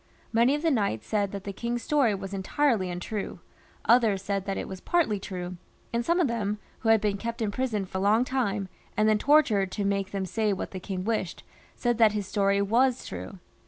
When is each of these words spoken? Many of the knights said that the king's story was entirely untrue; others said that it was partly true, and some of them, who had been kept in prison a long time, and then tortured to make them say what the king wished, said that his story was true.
Many 0.33 0.55
of 0.55 0.63
the 0.63 0.71
knights 0.71 1.05
said 1.05 1.31
that 1.31 1.43
the 1.43 1.53
king's 1.53 1.83
story 1.83 2.15
was 2.15 2.33
entirely 2.33 2.89
untrue; 2.89 3.39
others 3.85 4.23
said 4.23 4.45
that 4.45 4.57
it 4.57 4.67
was 4.67 4.81
partly 4.81 5.19
true, 5.19 5.57
and 5.93 6.03
some 6.03 6.19
of 6.19 6.27
them, 6.27 6.57
who 6.79 6.89
had 6.89 6.99
been 6.99 7.17
kept 7.17 7.39
in 7.39 7.51
prison 7.51 7.87
a 7.93 7.99
long 7.99 8.25
time, 8.25 8.67
and 8.97 9.07
then 9.07 9.19
tortured 9.19 9.71
to 9.73 9.85
make 9.85 10.09
them 10.09 10.25
say 10.25 10.53
what 10.53 10.71
the 10.71 10.79
king 10.79 11.03
wished, 11.03 11.43
said 11.75 11.99
that 11.99 12.13
his 12.13 12.25
story 12.25 12.63
was 12.63 13.05
true. 13.05 13.37